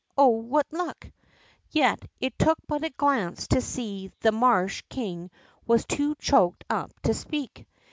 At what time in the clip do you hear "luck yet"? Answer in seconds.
0.71-2.03